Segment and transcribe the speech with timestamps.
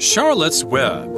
[0.00, 1.14] Charlotte's Web.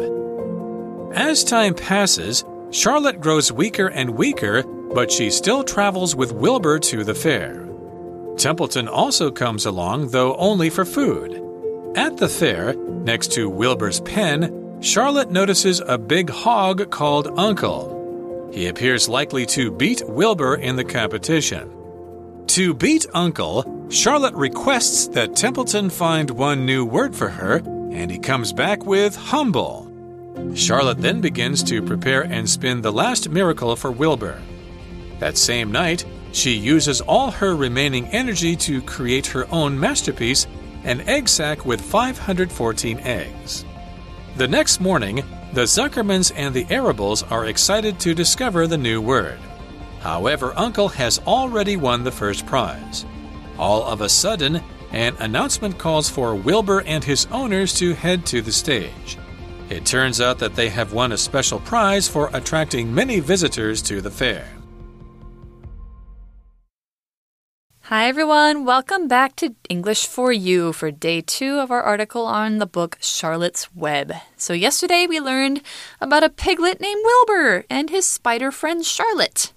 [1.15, 7.05] As time passes, Charlotte grows weaker and weaker, but she still travels with Wilbur to
[7.05, 7.69] the fair.
[8.37, 11.41] Templeton also comes along, though only for food.
[11.97, 18.51] At the fair, next to Wilbur's pen, Charlotte notices a big hog called Uncle.
[18.53, 21.71] He appears likely to beat Wilbur in the competition.
[22.49, 27.63] To beat Uncle, Charlotte requests that Templeton find one new word for her,
[27.93, 29.89] and he comes back with humble.
[30.55, 34.41] Charlotte then begins to prepare and spin the last miracle for Wilbur.
[35.19, 40.47] That same night, she uses all her remaining energy to create her own masterpiece
[40.85, 43.65] an egg sack with 514 eggs.
[44.37, 49.39] The next morning, the Zuckermans and the Arables are excited to discover the new word.
[50.01, 53.05] However, Uncle has already won the first prize.
[53.59, 54.61] All of a sudden,
[54.93, 59.19] an announcement calls for Wilbur and his owners to head to the stage.
[59.71, 64.01] It turns out that they have won a special prize for attracting many visitors to
[64.03, 64.47] the fair.
[67.87, 68.65] Hi, everyone.
[68.65, 72.97] Welcome back to English for You for day two of our article on the book
[73.01, 74.13] Charlotte's Web.
[74.37, 75.63] So, yesterday we learned
[76.01, 79.53] about a piglet named Wilbur and his spider friend Charlotte.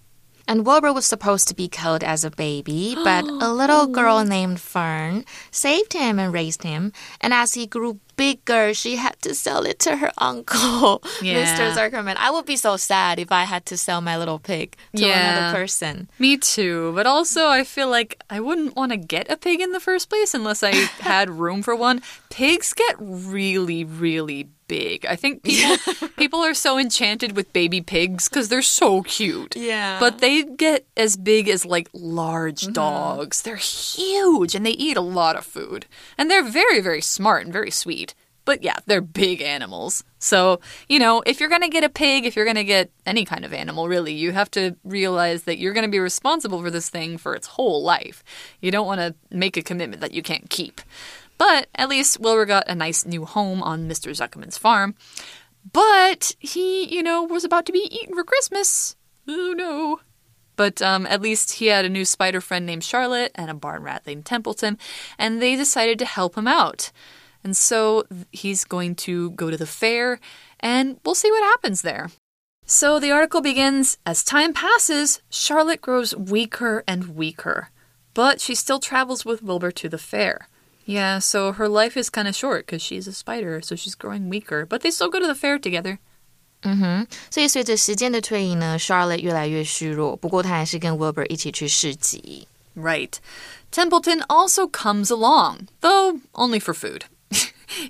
[0.48, 4.60] And Wilbur was supposed to be killed as a baby, but a little girl named
[4.60, 6.92] Fern saved him and raised him.
[7.20, 11.44] And as he grew bigger, she had to sell it to her uncle, Yeah.
[11.46, 11.72] Mr.
[11.74, 12.16] Zuckerman.
[12.18, 15.38] I would be so sad if I had to sell my little pig to Yeah.
[15.38, 16.10] another person.
[16.20, 19.72] Me too, but also I feel like I wouldn't want to get a pig in
[19.72, 22.02] the first place unless I had room for one.
[22.30, 25.06] Pigs get really, really big.
[25.06, 25.78] I think people
[26.18, 29.56] people are so enchanted with baby pigs because they're so cute.
[29.56, 30.00] Yeah.
[30.00, 32.74] But they get as big as like large mm-hmm.
[32.74, 33.42] dogs.
[33.42, 35.86] They're huge and they eat a lot of food.
[36.18, 38.05] And they're very, very smart and very sweet.
[38.46, 40.04] But yeah, they're big animals.
[40.20, 42.92] So, you know, if you're going to get a pig, if you're going to get
[43.06, 46.62] any kind of animal, really, you have to realize that you're going to be responsible
[46.62, 48.24] for this thing for its whole life.
[48.62, 50.82] You don't want to make a commitment that you can't keep.
[51.38, 54.12] But at least Wilbur got a nice new home on Mr.
[54.12, 54.96] Zuckerman's farm.
[55.74, 58.96] But he, you know, was about to be eaten for Christmas.
[59.28, 60.00] Oh no.
[60.56, 63.84] But um, at least he had a new spider friend named Charlotte and a barn
[63.84, 64.78] rat named Templeton,
[65.18, 66.92] and they decided to help him out.
[67.45, 70.21] And so th- he's going to go to the fair,
[70.61, 72.11] and we'll see what happens there.
[72.67, 77.71] So the article begins As time passes, Charlotte grows weaker and weaker,
[78.15, 80.49] but she still travels with Wilbur to the fair.
[80.85, 84.29] Yeah, so her life is kind of short because she's a spider, so she's growing
[84.29, 85.99] weaker, but they still go to the fair together.
[86.63, 90.15] 嗯哼，所以随着时间的推移呢，Charlotte 越来越虚弱。
[90.15, 92.47] 不过她还是跟 Wilbur 一起去市集。
[92.77, 93.15] Right.
[93.73, 97.03] Templeton also comes along, though only for food.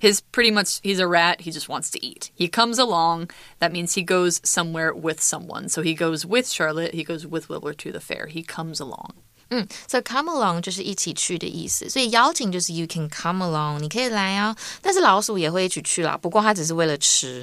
[0.01, 2.31] His pretty much, he's a rat, he just wants to eat.
[2.35, 5.69] He comes along, that means he goes somewhere with someone.
[5.69, 8.27] So he goes with Charlotte, he goes with Wilbur to the fair.
[8.27, 9.15] He comes along.
[9.53, 14.55] 嗯，so come along 就是一起去的意思，所以邀请就是 you can come along，你可以来啊。
[14.81, 17.43] 但是老鼠也会一起去啦，不过它只是为了吃。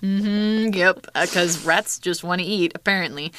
[0.00, 3.32] Mm, yep, because rats just want to eat, apparently.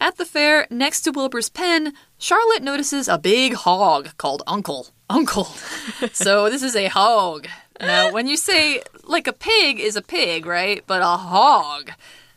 [0.00, 4.86] At the fair, next to Wilbur's pen, Charlotte notices a big hog called Uncle.
[5.10, 5.46] Uncle.
[6.14, 7.48] so this is a hog.
[7.80, 10.82] Now, when you say, like, a pig is a pig, right?
[10.86, 11.90] But a hog.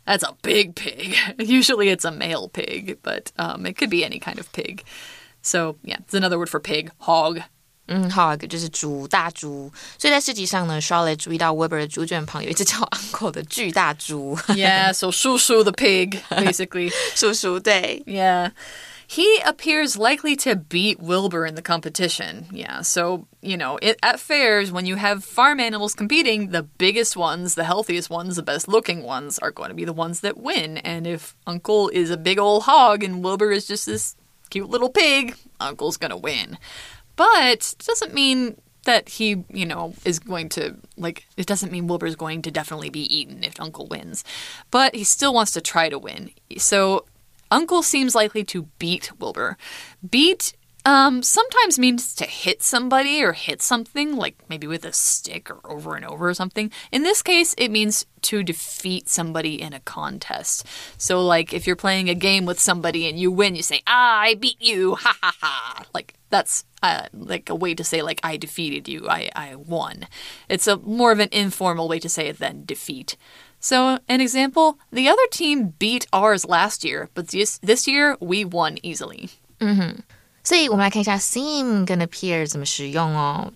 [0.06, 1.16] That's a big pig.
[1.38, 4.84] Usually it's a male pig, but um, it could be any kind of pig.
[5.42, 7.42] So, yeah, it's another word for pig, hog.
[7.88, 9.72] 嗯，hog 就是猪，大猪。
[10.00, 14.36] 所以在市集上呢，Charlotte 注意到 Wilbur 的猪圈旁有一只叫 Uncle 的巨大猪。
[14.48, 16.92] Yeah, so Shushu the pig, basically.
[17.14, 18.02] 叔叔，对。
[18.08, 18.52] Yeah.
[19.11, 22.47] He appears likely to beat Wilbur in the competition.
[22.53, 27.17] Yeah, so, you know, it, at fairs, when you have farm animals competing, the biggest
[27.17, 30.37] ones, the healthiest ones, the best looking ones are going to be the ones that
[30.37, 30.79] win.
[30.79, 34.15] And if Uncle is a big old hog and Wilbur is just this
[34.49, 36.57] cute little pig, Uncle's going to win.
[37.17, 41.89] But it doesn't mean that he, you know, is going to, like, it doesn't mean
[41.89, 44.23] Wilbur's going to definitely be eaten if Uncle wins.
[44.71, 46.31] But he still wants to try to win.
[46.59, 47.07] So
[47.51, 49.57] Uncle seems likely to beat Wilbur.
[50.09, 50.55] Beat
[50.85, 55.61] um, sometimes means to hit somebody or hit something, like maybe with a stick or
[55.71, 56.71] over and over or something.
[56.91, 60.67] In this case, it means to defeat somebody in a contest.
[60.97, 64.21] So, like, if you're playing a game with somebody and you win, you say, ah,
[64.21, 65.85] I beat you, ha ha ha.
[65.93, 70.07] Like, that's uh, like a way to say, like, I defeated you, I, I won.
[70.49, 73.17] It's a more of an informal way to say it than defeat.
[73.60, 78.46] So, an example the other team beat ours last year, but this, this year we
[78.46, 79.30] won easily.
[80.44, 83.52] 所以我们来看一下 seem 跟 appear 怎么使用哦。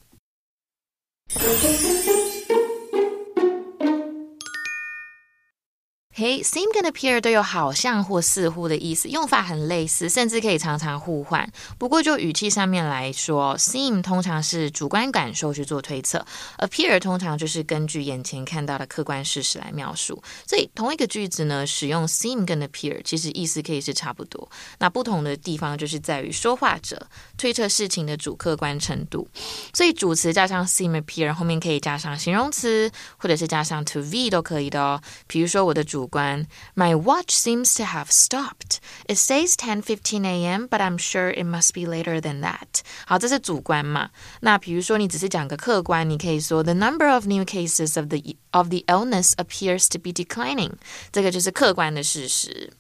[6.17, 11.51] 嘿，seem 跟 appear 都有好像或似乎的意思，用法很类似，甚至可以常常互换。
[11.77, 16.25] 不过就语气上面来说，seem 通常是主观感受去做推测
[16.59, 20.23] ，appear 通常就是根据眼前看到的客观事实来描述。
[20.47, 24.49] 所以同一个句子呢，使用 seem 跟 appear，其实意思可以是差不多。
[24.79, 29.27] 那不同的地方就是在于说话者推测事情的主客观程度。
[29.73, 35.03] 所以主词加上 seem appear 后面可以加上形容词，或者是加上 to v 都可以的哦。
[35.27, 38.78] 比如说我的主 观，My watch seems to have stopped.
[39.08, 42.82] It says 10:15 a.m., but I'm sure it must be later than that.
[43.06, 44.10] 好，这是主观嘛？
[44.42, 50.74] 那比如说你只是讲个客观，你可以说 The number of new cases of the of the illness appears to be declining.
[51.12, 52.74] 这个就是客观的事实。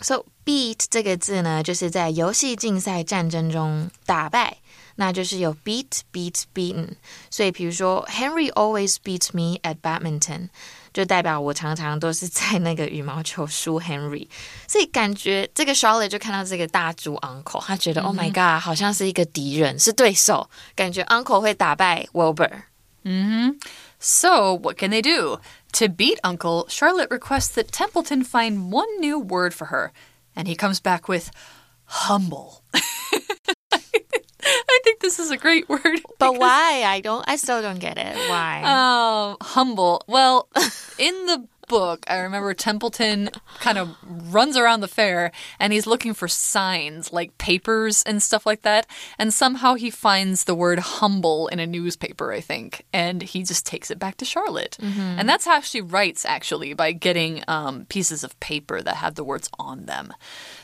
[0.00, 4.58] So beat 这个字呢，就是在游戏、竞赛、战争中打败。
[4.96, 6.96] 那就是有 beat, beat, beaten。
[7.30, 10.50] 所以比如说，Henry always beats me at badminton，
[10.96, 14.28] 就代表我常常都是在那个羽毛球输 Henry。
[14.66, 22.62] 所以感觉这个 Charlotte 就看到这个大猪 uncle，他觉得、嗯、Oh my god，好像是一个敌人，是对手，感觉 uncle 会打败 Wilbur。
[23.04, 23.68] 嗯哼。
[24.04, 25.40] So, what can they do?
[25.74, 29.92] To beat Uncle, Charlotte requests that Templeton find one new word for her,
[30.34, 31.30] and he comes back with
[31.84, 32.62] humble.
[34.77, 36.01] I think this is a great word.
[36.19, 36.83] But why?
[36.85, 38.15] I don't I still don't get it.
[38.29, 38.63] Why?
[38.65, 40.03] Oh, humble.
[40.07, 40.47] Well,
[40.99, 43.29] in the book, I remember Templeton
[43.59, 43.95] kind of
[44.33, 48.87] runs around the fair and he's looking for signs like papers and stuff like that.
[49.19, 52.85] And somehow he finds the word humble in a newspaper, I think.
[52.93, 54.77] And he just takes it back to Charlotte.
[54.81, 55.19] Mm -hmm.
[55.19, 59.25] And that's how she writes, actually, by getting um, pieces of paper that have the
[59.25, 60.13] words on them.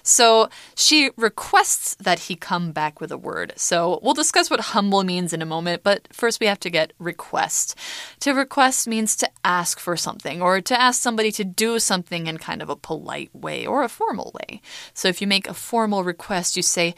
[0.04, 3.54] So she requests that he come back with a word.
[3.56, 6.94] So we'll discuss what humble means in a moment, but first we have to get
[7.00, 7.76] request.
[8.20, 12.38] To request means to ask for something or to ask somebody to do something in
[12.38, 14.62] kind of a polite way or a formal way.
[14.94, 16.94] So if you make a formal request, you say,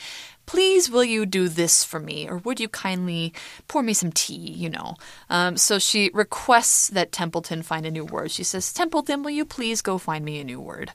[0.46, 2.30] Please, will you do this for me?
[2.30, 3.34] Or would you kindly
[3.68, 4.52] pour me some tea?
[4.52, 4.96] You know.
[5.30, 8.32] Um, so she requests that Templeton find a new word.
[8.32, 10.92] She says, Templeton, will you please go find me a new word?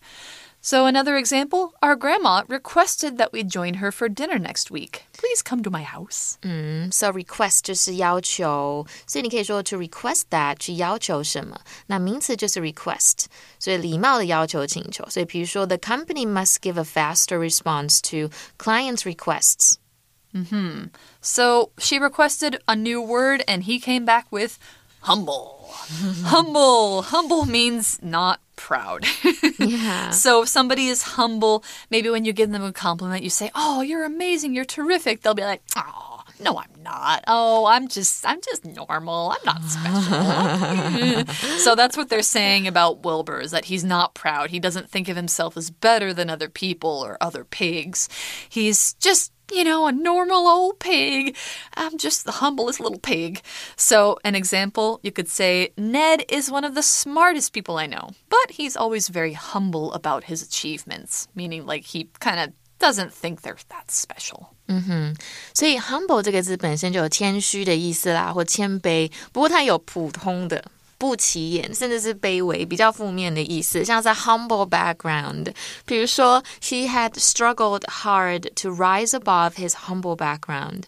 [0.61, 5.03] So, another example our grandma requested that we join her for dinner next week.
[5.15, 6.37] Please come to my house.
[6.41, 13.25] 嗯，so request 就是要求，所以你可以说 to request that 去要求什么，那名词就是 request，
[13.59, 15.07] 所以礼貌的要求请求。
[15.07, 19.75] 所以比如说，the company must give a faster response to clients' requests.
[20.33, 20.89] Mm hmm.
[21.21, 24.57] So she requested a new word, and he came back with
[25.01, 25.69] humble.
[26.25, 27.03] humble.
[27.03, 29.06] Humble means not proud.
[29.58, 30.10] yeah.
[30.10, 33.80] So if somebody is humble, maybe when you give them a compliment, you say, "Oh,
[33.80, 34.54] you're amazing.
[34.54, 36.09] You're terrific." They'll be like, "Oh,
[36.40, 37.24] no, I'm not.
[37.26, 39.32] Oh, I'm just I'm just normal.
[39.32, 44.50] I'm not special." so that's what they're saying about Wilbur is that he's not proud.
[44.50, 48.08] He doesn't think of himself as better than other people or other pigs.
[48.48, 51.36] He's just you know, a normal old pig.
[51.74, 53.42] I'm just the humblest little pig.
[53.76, 58.10] So, an example, you could say, Ned is one of the smartest people I know,
[58.28, 63.42] but he's always very humble about his achievements, meaning like he kind of doesn't think
[63.42, 64.54] they're that special.
[64.70, 65.16] 嗯哼，
[65.52, 69.10] 所以 humble 这个字本身就有谦虚的意思啦，或谦卑。
[69.32, 70.64] 不过它有普通的。
[71.00, 75.50] 不起眼，甚至是卑微，比较负面的意思，像是 humble background。
[75.86, 80.82] 比如说，he had struggled hard to rise above his humble background。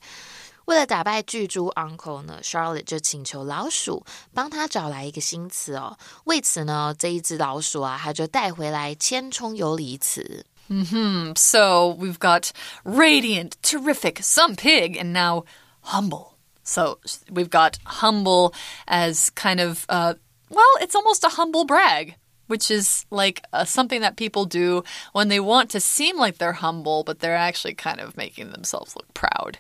[0.67, 5.97] 为了打败巨猪 uncle 呢，Charlotte 就请求老鼠帮他找来一个新词哦。
[6.25, 10.45] 为此呢，这一只老鼠啊，他就带回来千充有理词。
[10.71, 11.33] Mm hmm.
[11.37, 12.53] So we've got
[12.85, 15.45] radiant, terrific, some pig, and now
[15.83, 16.37] humble.
[16.63, 16.99] So
[17.31, 18.55] we've got humble
[18.87, 20.15] as kind of, uh,
[20.49, 22.17] well, it's almost a humble brag,
[22.47, 26.53] which is like uh, something that people do when they want to seem like they're
[26.53, 29.59] humble, but they're actually kind of making themselves look proud.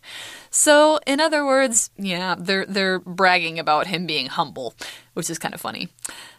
[0.51, 4.75] So, in other words, yeah, they're they're bragging about him being humble,
[5.15, 5.89] which is kind of funny.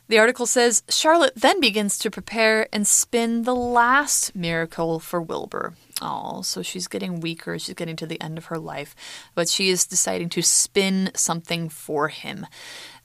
[0.10, 5.74] The article says Charlotte then begins to prepare and spin the last miracle for Wilbur.
[6.02, 7.58] Oh, so she's getting weaker.
[7.58, 8.96] She's getting to the end of her life.
[9.34, 12.46] But she is deciding to spin something for him.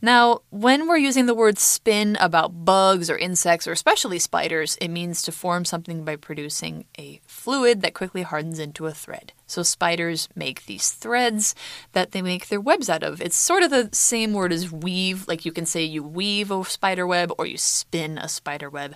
[0.02, 4.88] Now, when we're using the word spin about bugs or insects, or especially spiders, it
[4.88, 9.32] means to form something by producing a fluid that quickly hardens into a thread.
[9.48, 11.54] So, spiders make these threads
[11.92, 13.20] that they make their webs out of.
[13.20, 16.64] It's sort of the same word as weave, like you can say you weave a
[16.64, 18.94] spider web or you spin a spider web.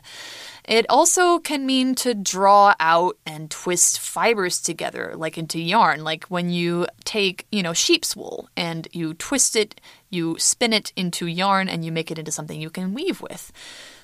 [0.64, 6.24] It also can mean to draw out and twist fibers together, like into yarn, like
[6.26, 9.80] when you take, you know, sheep's wool and you twist it,
[10.10, 13.50] you spin it into yarn, and you make it into something you can weave with.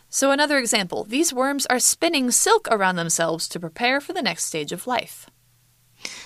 [0.08, 4.46] So, another example these worms are spinning silk around themselves to prepare for the next
[4.46, 5.28] stage of life.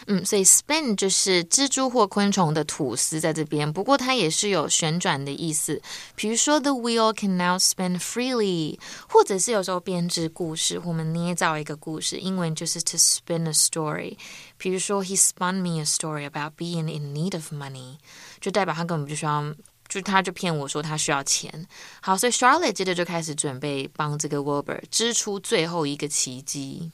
[0.06, 5.80] 嗯，所以 spin 就是蜘蛛或昆虫的吐丝在这边，不过它也是有旋转的意思。
[6.14, 8.78] 比如说，the wheel can now spin freely，
[9.08, 14.16] 或者是有时候编织故事，我们捏造一个故事，英文就是 to spin a story。
[14.56, 17.98] 比如说，he spun me a story about being in need of money，
[18.40, 19.54] 就代表他根本不需要。
[19.88, 21.66] 就他就骗我说他需要钱，
[22.00, 26.90] 好，所以 Charlotte 接着就开始准备帮这个 Wilbur 织出最后一个奇迹。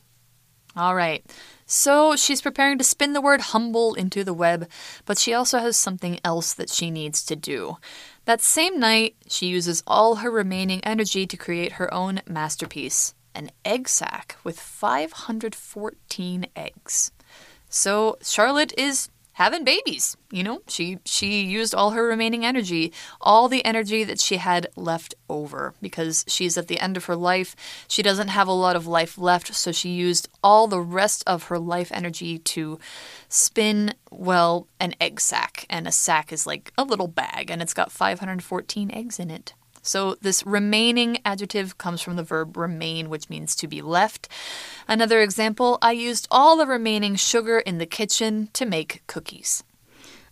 [0.78, 1.26] All right.
[1.66, 4.70] So she's preparing to spin the word humble into the web,
[5.04, 7.78] but she also has something else that she needs to do.
[8.26, 13.50] That same night, she uses all her remaining energy to create her own masterpiece an
[13.64, 17.12] egg sack with 514 eggs.
[17.68, 20.16] So Charlotte is having babies.
[20.33, 24.66] You know, she she used all her remaining energy, all the energy that she had
[24.75, 27.54] left over because she's at the end of her life.
[27.87, 31.45] She doesn't have a lot of life left, so she used all the rest of
[31.45, 32.80] her life energy to
[33.28, 37.75] spin well an egg sack, and a sack is like a little bag and it's
[37.75, 39.54] got 514 eggs in it.
[39.88, 44.29] So, this remaining adjective comes from the verb remain, which means to be left.
[44.88, 49.59] Another example I used all the remaining sugar in the kitchen to make cookies.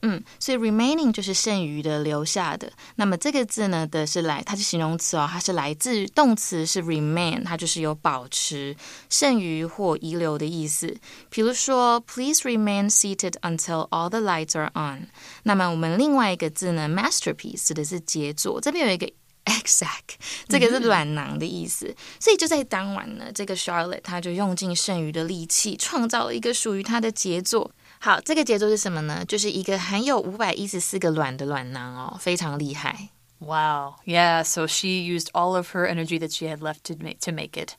[0.04, 2.72] 嗯，所以 remaining 就是剩余的、留下的。
[2.96, 8.76] 那么这个字呢的是来，它是形容词哦，它是来自动词是 remain，它就是有保持、
[9.10, 10.98] 剩余或遗留的意思。
[11.30, 15.10] 比如说，Please remain seated until all the lights are on。
[15.44, 19.08] 那么我们另外一个字呢，masterpiece 指的是杰作，这边有一个
[19.47, 20.17] egg sack，
[20.49, 21.87] 这个是软囊的意思。
[21.89, 27.71] 嗯、所以就在当晚呢，这个 Charlotte 她就用尽剩余的力气，创造了一个属于她的杰作。
[27.99, 29.25] 好，这个杰作是什么呢？
[29.27, 33.09] 就是一个含有五百一十四个卵的卵囊哦，非常厉害。
[33.39, 33.97] Wow.
[34.07, 37.33] Yeah, so she used all of her energy that she had left to make, to
[37.33, 37.77] make it.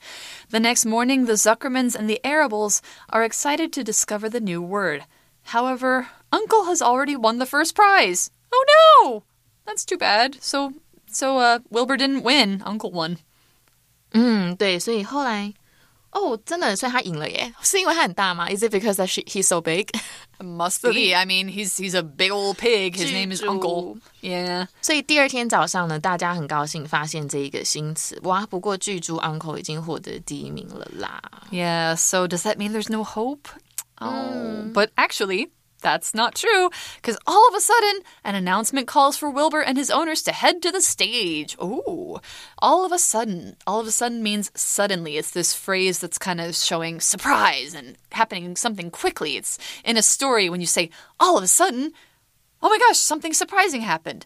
[0.51, 5.05] The next morning, the Zuckermans and the Arables are excited to discover the new word.
[5.45, 8.29] However, Uncle has already won the first prize.
[8.51, 8.65] Oh
[9.03, 9.23] no!
[9.65, 10.37] That's too bad.
[10.41, 10.73] So
[11.10, 12.62] so uh, Wilbur didn't win.
[12.64, 13.18] Uncle won.
[14.12, 15.54] 嗯，对，所以后来，
[16.10, 18.48] 哦，真的，所以他赢了耶，是因为他很大吗？
[18.50, 19.88] Is it because that she, he's so big?
[20.38, 21.14] Must be.
[21.14, 22.96] I mean, he's he's a big old pig.
[22.96, 23.96] His name is Uncle.
[24.20, 24.66] Yeah.
[24.82, 28.18] 所以第二天早上呢，大家很高兴发现这一个新词。
[28.24, 31.22] 哇，不过巨猪 Uncle 已经获得第一名了啦。
[31.50, 31.96] Yeah.
[31.96, 33.48] So does that mean there's no hope?
[33.98, 35.50] Oh, but actually.
[35.81, 39.91] that's not true, because all of a sudden, an announcement calls for Wilbur and his
[39.91, 41.55] owners to head to the stage.
[41.59, 42.19] Oh,
[42.57, 43.55] all of a sudden.
[43.67, 45.17] All of a sudden means suddenly.
[45.17, 49.37] It's this phrase that's kind of showing surprise and happening something quickly.
[49.37, 51.93] It's in a story when you say, all of a sudden,
[52.61, 54.25] oh my gosh, something surprising happened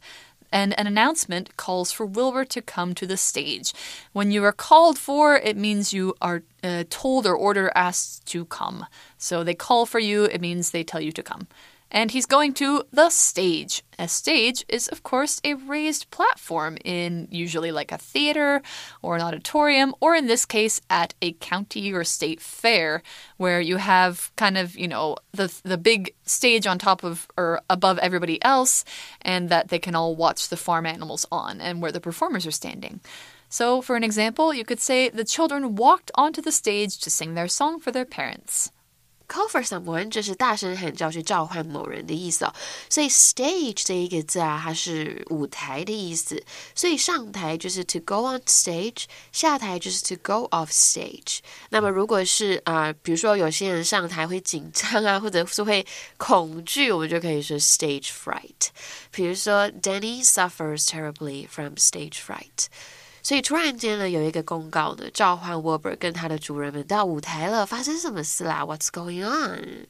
[0.52, 3.74] and an announcement calls for Wilbur to come to the stage.
[4.14, 8.46] When you are called for, it means you are uh, told or order asked to
[8.46, 8.86] come.
[9.18, 11.48] So they call for you, it means they tell you to come
[11.92, 13.84] and he's going to the stage.
[14.00, 18.62] A stage is, of course, a raised platform in usually like a theater
[19.02, 23.04] or an auditorium, or in this case, at a county or state fair,
[23.38, 27.62] where you have kind of, you know, the, the big stage on top of or
[27.70, 28.86] above everybody else,
[29.22, 32.52] and that they can all watch the farm animals on, and where the performers are
[32.52, 33.02] standing.
[33.50, 37.34] So, for an example, you could say the children walked onto the stage to sing
[37.34, 38.72] their song for their parents.
[39.31, 42.55] call for someone 就是大声喊叫去召唤某人的意思哦。
[42.89, 46.41] 所以 stage 这一个字啊，它是舞台的意思。
[46.77, 51.39] 所以上台就是 to go on stage，下台就是 to go off stage。
[51.71, 55.85] 那么如果是啊、呃，比如说有些人上台会紧张啊，或者是会
[56.17, 58.69] 恐惧，我们就可以说 stage fright。
[59.11, 62.67] 比如说 Danny suffers terribly from stage fright。
[63.23, 67.67] 所以突然间呢，有一个公告呢，召唤 Wilbur 跟他的主人们到舞台了。
[67.67, 68.65] 发生什么事啦？
[68.65, 69.87] What's going on?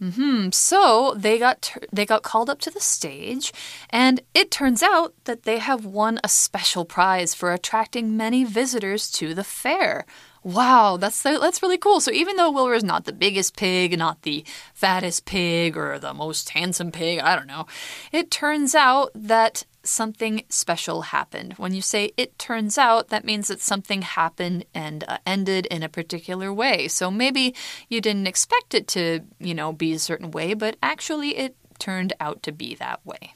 [0.00, 0.50] Hmm.
[0.52, 3.52] So they got they got called up to the stage,
[3.90, 9.08] and it turns out that they have won a special prize for attracting many visitors
[9.12, 10.04] to the fair.
[10.42, 12.00] Wow, that's that's really cool.
[12.00, 14.44] So even though Wilbur is not the biggest pig, not the
[14.74, 17.66] fattest pig, or the most handsome pig, I don't know,
[18.12, 21.54] it turns out that something special happened.
[21.58, 25.82] When you say it turns out, that means that something happened and uh, ended in
[25.82, 26.88] a particular way.
[26.88, 27.54] So maybe
[27.88, 32.14] you didn't expect it to, you know, be a certain way, but actually it turned
[32.18, 33.34] out to be that way.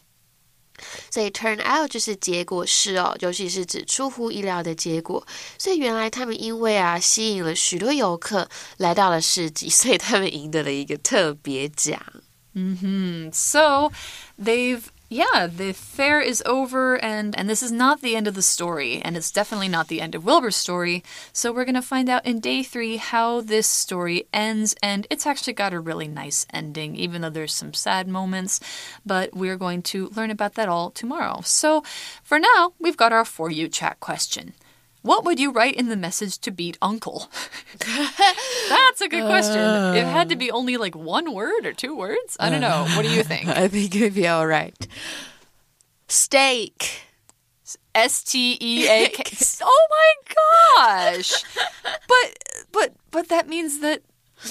[1.10, 5.26] 所以 turn out 就是结果是哦，尤其是指出乎意料的结果。
[5.58, 12.00] 所以原来他们因为啊吸引了许多游客来到了市集，所以他们赢得了一个特别奖。
[12.54, 13.90] 嗯哼，So
[14.40, 14.82] they've
[15.13, 19.01] yeah, the fair is over, and and this is not the end of the story,
[19.01, 21.03] and it's definitely not the end of Wilbur's story.
[21.31, 25.53] So we're gonna find out in day three how this story ends, and it's actually
[25.53, 28.59] got a really nice ending, even though there's some sad moments.
[29.05, 31.41] But we're going to learn about that all tomorrow.
[31.43, 31.83] So
[32.23, 34.53] for now, we've got our for you chat question.
[35.03, 37.29] What would you write in the message to beat Uncle?
[37.79, 39.59] That's a good question.
[39.95, 42.35] it had to be only like one word or two words.
[42.39, 42.87] I don't know.
[42.95, 43.47] What do you think?
[43.49, 44.75] I think it'd be all right.
[46.07, 47.01] Steak.
[47.95, 49.23] S T E A K.
[49.61, 50.35] Oh my
[51.15, 51.31] gosh!
[51.83, 52.37] But
[52.71, 54.01] but but that means that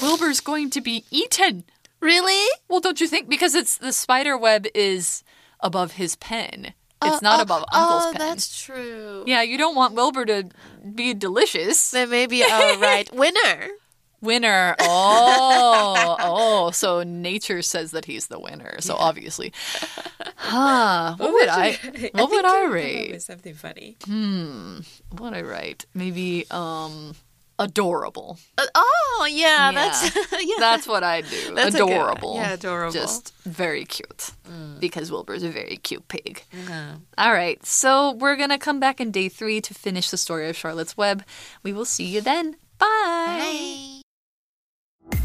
[0.00, 1.64] Wilbur's going to be eaten.
[2.00, 2.48] Really?
[2.68, 3.28] Well, don't you think?
[3.28, 5.24] Because it's the spider web is
[5.60, 6.72] above his pen.
[7.06, 8.20] It's not oh, above Uncle's oh, pen.
[8.20, 9.24] that's true.
[9.26, 10.48] Yeah, you don't want Wilbur to
[10.94, 11.90] be delicious.
[11.90, 13.08] Then maybe all right.
[13.14, 13.68] Winner.
[14.20, 14.76] Winner.
[14.78, 16.70] Oh, oh.
[16.70, 18.76] So nature says that he's the winner.
[18.80, 19.52] So obviously,
[20.36, 21.16] huh?
[21.18, 21.78] What, would I?
[22.12, 23.20] What would I rate?
[23.20, 23.96] something funny.
[24.04, 24.78] Hmm.
[25.10, 25.86] What would I write?
[25.92, 27.16] Maybe um,
[27.62, 28.38] adorable.
[28.58, 29.72] Uh, oh yeah, Yeah.
[29.72, 30.54] that's yeah.
[30.58, 31.54] That's what I do.
[31.54, 32.34] That's a good adorable.
[32.36, 32.92] Yeah, adorable.
[32.92, 34.32] Just very cute.
[34.48, 34.80] Mm.
[34.80, 36.44] Because Wilbur's a very cute pig.
[36.52, 36.96] Uh-huh.
[37.18, 40.48] All right, so we're going to come back in day three to finish the story
[40.48, 41.24] of Charlotte's Web.
[41.62, 42.56] We will see you then.
[42.78, 44.00] Bye.
[45.10, 45.18] Bye.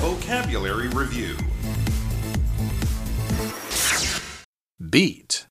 [0.00, 1.36] Vocabulary Review
[4.90, 5.47] Beat.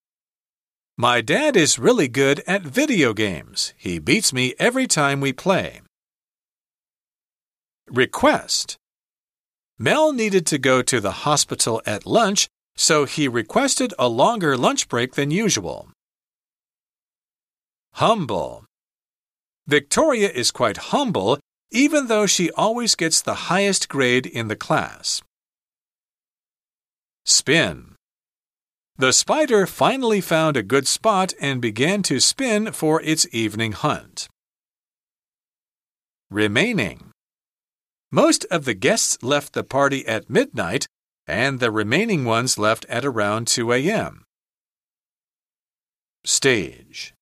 [0.99, 3.71] My dad is really good at video games.
[3.77, 5.81] He beats me every time we play.
[7.87, 8.77] Request.
[9.77, 14.89] Mel needed to go to the hospital at lunch, so he requested a longer lunch
[14.89, 15.89] break than usual.
[17.93, 18.65] Humble.
[19.67, 21.37] Victoria is quite humble,
[21.69, 25.21] even though she always gets the highest grade in the class.
[27.23, 27.96] Spin.
[28.96, 34.28] The spider finally found a good spot and began to spin for its evening hunt.
[36.30, 37.10] Remaining.
[38.10, 40.86] Most of the guests left the party at midnight,
[41.26, 44.24] and the remaining ones left at around 2 a.m.
[46.24, 47.14] Stage.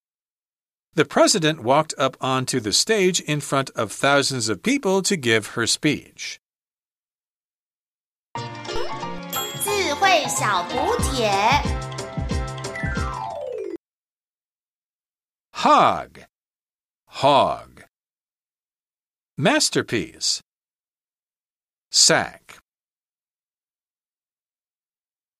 [0.94, 5.54] The president walked up onto the stage in front of thousands of people to give
[5.54, 6.40] her speech.
[9.62, 11.73] 智慧小补帖。
[15.65, 16.19] Hog.
[17.07, 17.85] Hog.
[19.35, 20.39] Masterpiece.
[21.89, 22.59] Sack.